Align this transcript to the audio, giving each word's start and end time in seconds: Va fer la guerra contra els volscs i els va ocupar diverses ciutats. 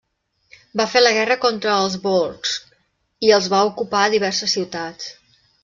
Va 0.79 0.87
fer 0.93 1.01
la 1.03 1.11
guerra 1.17 1.37
contra 1.43 1.75
els 1.81 1.99
volscs 2.07 2.55
i 3.29 3.31
els 3.39 3.53
va 3.55 3.63
ocupar 3.71 4.05
diverses 4.17 4.59
ciutats. 4.59 5.17